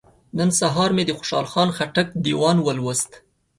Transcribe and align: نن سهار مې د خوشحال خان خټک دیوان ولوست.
نن 0.37 0.49
سهار 0.59 0.89
مې 0.95 1.03
د 1.05 1.11
خوشحال 1.17 1.47
خان 1.51 1.69
خټک 1.77 2.07
دیوان 2.25 2.57
ولوست. 2.61 3.11